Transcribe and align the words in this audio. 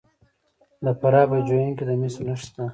د 0.83 0.85
فراه 0.99 1.27
په 1.31 1.37
جوین 1.47 1.71
کې 1.77 1.83
د 1.89 1.91
مسو 2.01 2.21
نښې 2.27 2.37
شته. 2.47 2.63